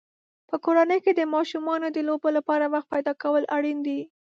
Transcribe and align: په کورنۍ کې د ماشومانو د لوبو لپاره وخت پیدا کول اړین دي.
په 0.49 0.55
کورنۍ 0.65 0.99
کې 1.05 1.11
د 1.15 1.21
ماشومانو 1.35 1.87
د 1.91 1.97
لوبو 2.07 2.29
لپاره 2.37 2.65
وخت 2.73 2.87
پیدا 2.93 3.13
کول 3.21 3.43
اړین 3.55 3.77
دي. 3.87 3.99